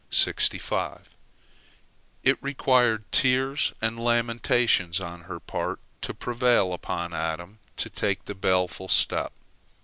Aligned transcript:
It 2.23 2.41
required 2.41 3.11
tears 3.11 3.71
and 3.83 4.03
lamentations 4.03 4.99
on 4.99 5.21
her 5.25 5.39
part 5.39 5.79
to 6.01 6.15
prevail 6.15 6.73
upon 6.73 7.13
Adam 7.13 7.59
to 7.77 7.87
take 7.87 8.25
the 8.25 8.33
baleful 8.33 8.87
step. 8.87 9.31